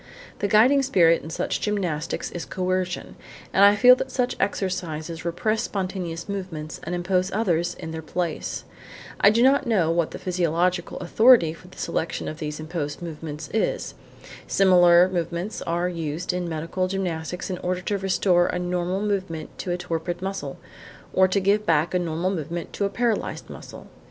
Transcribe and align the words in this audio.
The 0.39 0.47
guiding 0.47 0.81
spirit 0.81 1.21
in 1.21 1.29
such 1.29 1.61
gymnastics 1.61 2.31
is 2.31 2.43
coercion, 2.43 3.15
and 3.53 3.63
I 3.63 3.75
feel 3.75 3.95
that 3.97 4.09
such 4.09 4.35
exercises 4.39 5.23
repress 5.23 5.61
spontaneous 5.61 6.27
movements 6.27 6.79
and 6.83 6.95
impose 6.95 7.31
others 7.33 7.75
in 7.75 7.91
their 7.91 8.01
place. 8.01 8.63
I 9.19 9.29
do 9.29 9.43
not 9.43 9.67
know 9.67 9.91
what 9.91 10.09
the 10.09 10.17
psychological 10.17 10.97
authority 11.01 11.53
for 11.53 11.67
the 11.67 11.77
selection 11.77 12.27
of 12.27 12.39
these 12.39 12.59
imposed 12.59 13.03
movements 13.03 13.47
is. 13.53 13.93
Similar 14.47 15.07
movements 15.07 15.61
are 15.67 15.87
used 15.87 16.33
in 16.33 16.49
medical 16.49 16.87
gymnastics 16.87 17.51
in 17.51 17.59
order 17.59 17.81
to 17.81 17.99
restore 17.99 18.47
a 18.47 18.57
normal 18.57 19.01
movement 19.03 19.55
to 19.59 19.69
a 19.71 19.77
torpid 19.77 20.19
muscle 20.19 20.57
or 21.13 21.27
to 21.27 21.39
give 21.39 21.63
back 21.67 21.93
a 21.93 21.99
normal 21.99 22.31
movement 22.31 22.73
to 22.73 22.85
a 22.85 22.89
paralysed 22.89 23.51
muscle. 23.51 23.85